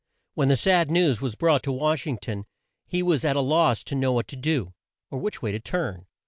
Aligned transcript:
When 0.33 0.47
the 0.47 0.57
sad 0.57 0.89
news 0.89 1.21
was 1.21 1.35
brought 1.35 1.61
to 1.61 1.71
Wash 1.71 2.07
ing 2.07 2.17
ton 2.17 2.45
he 2.87 3.03
was 3.03 3.23
at 3.23 3.35
a 3.35 3.39
loss 3.39 3.83
to 3.83 3.93
know 3.93 4.11
what 4.11 4.27
to 4.29 4.35
do, 4.35 4.73
or 5.11 5.19
which 5.19 5.43
way 5.43 5.51
to 5.51 5.59
turn. 5.59 6.07